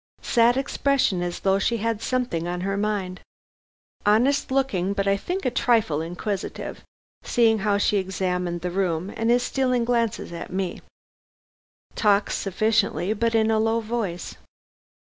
[0.23, 3.21] Sad expression, as though she had something on her mind.
[4.03, 6.83] Honest looking, but I think a trifle inquisitive,
[7.23, 10.81] seeing how she examined the room and is stealing glances at me.
[11.93, 14.35] Talks sufficiently, but in a low voice.